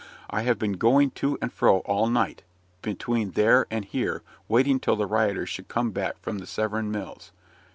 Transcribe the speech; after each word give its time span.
I 0.31 0.41
have 0.41 0.57
been 0.57 0.77
going 0.77 1.11
to 1.21 1.37
and 1.43 1.53
fro 1.53 1.81
all 1.81 2.07
night, 2.07 2.41
between 2.81 3.33
there 3.33 3.67
and 3.69 3.85
here, 3.85 4.23
waiting 4.47 4.79
till 4.79 4.95
the 4.95 5.05
rioters 5.05 5.49
should 5.49 5.67
come 5.67 5.91
back 5.91 6.17
from 6.17 6.39
the 6.39 6.47
Severn 6.47 6.89
mills. 6.89 7.31